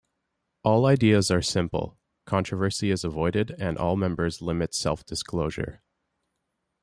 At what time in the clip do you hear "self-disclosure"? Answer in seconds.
4.73-5.83